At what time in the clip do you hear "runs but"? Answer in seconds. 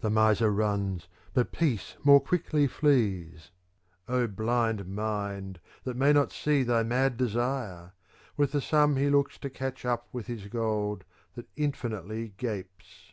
0.50-1.52